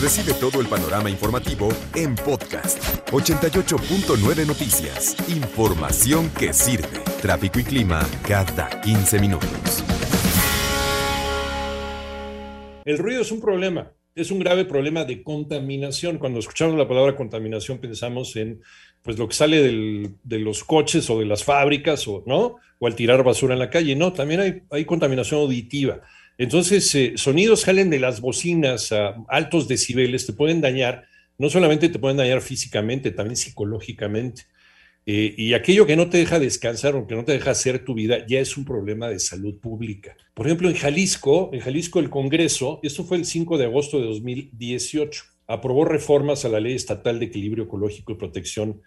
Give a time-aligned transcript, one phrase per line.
[0.00, 5.14] Recibe todo el panorama informativo en podcast 88.9 Noticias.
[5.28, 7.00] Información que sirve.
[7.20, 9.84] Tráfico y clima cada 15 minutos.
[12.86, 16.16] El ruido es un problema, es un grave problema de contaminación.
[16.16, 18.62] Cuando escuchamos la palabra contaminación pensamos en
[19.02, 19.60] pues lo que sale
[20.22, 23.68] de los coches o de las fábricas o no o al tirar basura en la
[23.68, 23.94] calle.
[23.96, 26.00] No, también hay, hay contaminación auditiva.
[26.40, 31.04] Entonces, eh, sonidos salen de las bocinas a altos decibeles, te pueden dañar,
[31.36, 34.44] no solamente te pueden dañar físicamente, también psicológicamente.
[35.04, 37.92] Eh, y aquello que no te deja descansar o que no te deja hacer tu
[37.92, 40.16] vida ya es un problema de salud pública.
[40.32, 44.06] Por ejemplo, en Jalisco, en Jalisco el Congreso, esto fue el 5 de agosto de
[44.06, 48.80] 2018, aprobó reformas a la Ley Estatal de Equilibrio Ecológico y Protección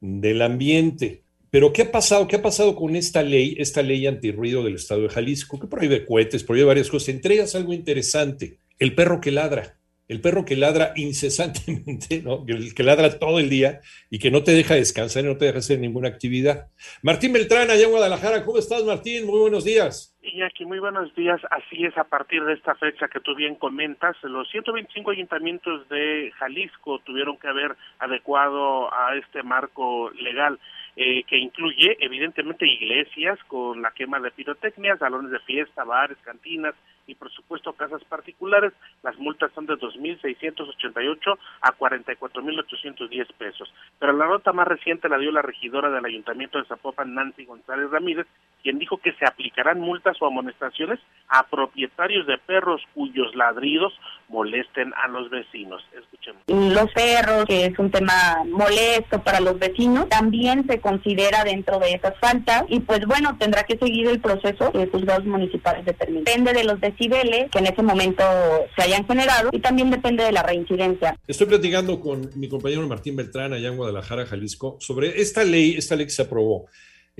[0.00, 1.24] del Ambiente.
[1.50, 2.28] Pero ¿qué ha pasado?
[2.28, 6.06] ¿Qué ha pasado con esta ley, esta ley antirruido del Estado de Jalisco, que prohíbe
[6.06, 7.08] cohetes, prohíbe varias cosas?
[7.08, 9.79] Entre ellas algo interesante, el perro que ladra,
[10.10, 12.44] el perro que ladra incesantemente, ¿no?
[12.44, 15.58] que ladra todo el día y que no te deja descansar y no te deja
[15.58, 16.66] hacer ninguna actividad.
[17.00, 19.24] Martín Beltrán, allá en Guadalajara, ¿cómo estás Martín?
[19.24, 20.16] Muy buenos días.
[20.20, 21.40] Iñaki, muy buenos días.
[21.52, 26.32] Así es, a partir de esta fecha que tú bien comentas, los 125 ayuntamientos de
[26.40, 30.58] Jalisco tuvieron que haber adecuado a este marco legal
[30.96, 36.74] eh, que incluye evidentemente iglesias con la quema de pirotecnia, salones de fiesta, bares, cantinas
[37.10, 38.72] y por supuesto casas particulares.
[39.02, 43.72] Las multas son de 2.688 a 44.810 pesos.
[43.98, 47.90] Pero la nota más reciente la dio la regidora del Ayuntamiento de Zapopan, Nancy González
[47.90, 48.26] Ramírez,
[48.62, 53.92] quien dijo que se aplicarán multas o amonestaciones a propietarios de perros cuyos ladridos
[54.28, 55.82] molesten a los vecinos.
[55.96, 56.42] Escuchemos.
[56.46, 61.92] Los perros, que es un tema molesto para los vecinos, también se considera dentro de
[61.92, 66.24] esas faltas y pues bueno, tendrá que seguir el proceso que juzgados municipales determinan.
[66.24, 68.24] Depende de los decibeles que en ese momento
[68.76, 71.16] se hayan generado y también depende de la reincidencia.
[71.26, 75.96] Estoy platicando con mi compañero Martín Beltrán allá en Guadalajara, Jalisco, sobre esta ley, esta
[75.96, 76.66] ley que se aprobó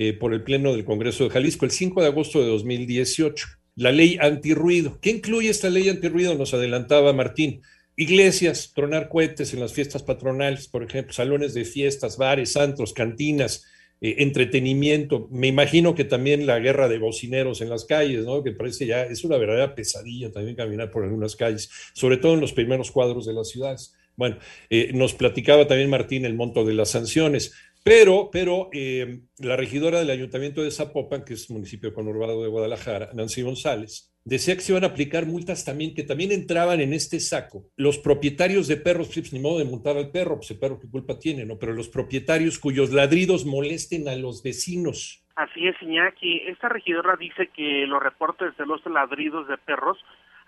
[0.02, 3.46] eh, por el Pleno del Congreso de Jalisco el 5 de agosto de 2018.
[3.76, 4.98] La ley antirruido.
[5.02, 6.34] ¿Qué incluye esta ley antirruido?
[6.36, 7.60] Nos adelantaba Martín.
[7.96, 13.66] Iglesias, tronar cohetes en las fiestas patronales, por ejemplo, salones de fiestas, bares, antros, cantinas,
[14.00, 15.28] eh, entretenimiento.
[15.30, 18.42] Me imagino que también la guerra de bocineros en las calles, ¿no?
[18.42, 22.40] Que parece ya, es una verdadera pesadilla también caminar por algunas calles, sobre todo en
[22.40, 23.92] los primeros cuadros de las ciudades.
[24.16, 24.36] Bueno,
[24.68, 27.54] eh, nos platicaba también Martín el monto de las sanciones.
[27.82, 33.10] Pero, pero eh, la regidora del Ayuntamiento de Zapopan, que es municipio conurbado de Guadalajara,
[33.14, 37.20] Nancy González, decía que se iban a aplicar multas también, que también entraban en este
[37.20, 37.64] saco.
[37.76, 40.90] Los propietarios de perros, pues, ni modo de montar al perro, pues el perro qué
[40.90, 41.58] culpa tiene, ¿no?
[41.58, 45.24] Pero los propietarios cuyos ladridos molesten a los vecinos.
[45.36, 46.42] Así es, Iñaki.
[46.48, 49.96] Esta regidora dice que los reportes de los ladridos de perros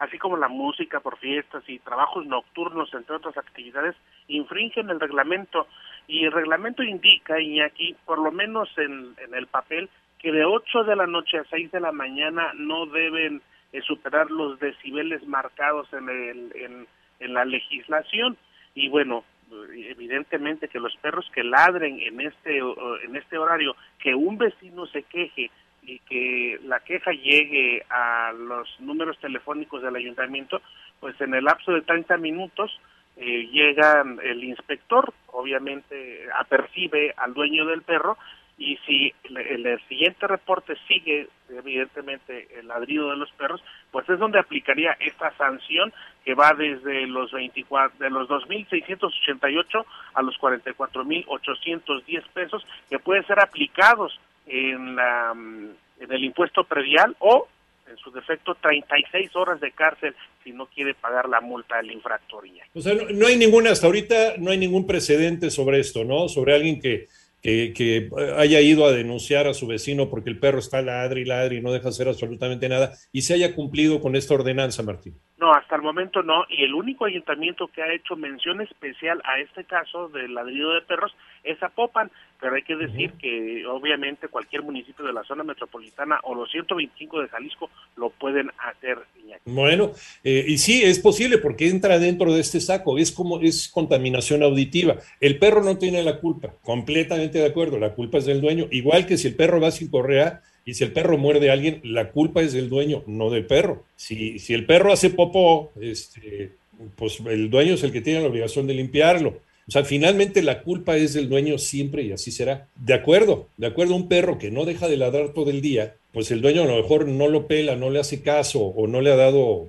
[0.02, 3.94] así como la música por fiestas y trabajos nocturnos, entre otras actividades,
[4.26, 5.68] infringen el reglamento.
[6.06, 10.84] Y el reglamento indica, Iñaki, por lo menos en, en el papel, que de 8
[10.84, 13.42] de la noche a 6 de la mañana no deben
[13.72, 16.86] eh, superar los decibeles marcados en, el, en,
[17.20, 18.36] en la legislación.
[18.74, 19.24] Y bueno,
[19.72, 25.02] evidentemente que los perros que ladren en este en este horario que un vecino se
[25.02, 25.50] queje
[25.82, 30.62] y que la queja llegue a los números telefónicos del ayuntamiento,
[31.00, 32.70] pues en el lapso de 30 minutos
[33.16, 38.16] eh, llega el inspector, obviamente apercibe al dueño del perro
[38.58, 44.18] y si el, el, siguiente reporte sigue evidentemente el ladrido de los perros, pues es
[44.18, 45.92] donde aplicaría esta sanción
[46.24, 53.40] que va desde los 24 de los 2688 a los 44810 pesos que pueden ser
[53.40, 57.48] aplicados en, la, en el impuesto predial o,
[57.88, 62.44] en su defecto, 36 horas de cárcel si no quiere pagar la multa del infractor.
[62.74, 66.28] O sea, no, no hay ninguna, hasta ahorita no hay ningún precedente sobre esto, ¿no?
[66.28, 67.08] Sobre alguien que,
[67.42, 71.56] que, haya ido a denunciar a su vecino porque el perro está ladri y ladri
[71.56, 75.18] y no deja hacer absolutamente nada y se haya cumplido con esta ordenanza, Martín.
[75.42, 76.44] No, hasta el momento no.
[76.48, 80.82] Y el único ayuntamiento que ha hecho mención especial a este caso del ladrido de
[80.82, 81.12] perros
[81.42, 83.18] es Zapopan, pero hay que decir uh -huh.
[83.18, 88.52] que obviamente cualquier municipio de la zona metropolitana o los 125 de Jalisco lo pueden
[88.56, 88.98] hacer.
[89.44, 89.90] Bueno,
[90.22, 94.44] eh, y sí, es posible porque entra dentro de este saco, es como es contaminación
[94.44, 94.94] auditiva.
[95.20, 99.06] El perro no tiene la culpa, completamente de acuerdo, la culpa es del dueño, igual
[99.06, 102.10] que si el perro va sin correa, y si el perro muerde a alguien, la
[102.10, 103.84] culpa es del dueño, no del perro.
[103.96, 106.52] Si, si el perro hace popó, este,
[106.96, 109.40] pues el dueño es el que tiene la obligación de limpiarlo.
[109.68, 112.68] O sea, finalmente la culpa es del dueño siempre y así será.
[112.76, 116.30] De acuerdo, de acuerdo, un perro que no deja de ladrar todo el día, pues
[116.30, 119.12] el dueño a lo mejor no lo pela, no le hace caso o no le
[119.12, 119.68] ha dado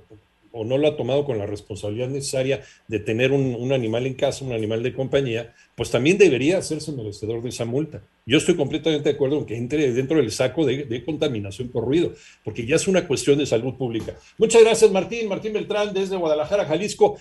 [0.56, 4.44] o no lo ha tomado con la responsabilidad necesaria de tener un, animal en casa,
[4.44, 8.02] un animal de compañía, pues también debería hacerse merecedor de esa multa.
[8.26, 11.84] Yo estoy completamente de acuerdo en que entre dentro del saco de, de contaminación por
[11.84, 12.12] ruido,
[12.44, 14.14] porque ya es una cuestión de salud pública.
[14.38, 15.28] Muchas gracias, Martín.
[15.28, 17.18] Martín Beltrán, desde Guadalajara, Jalisco.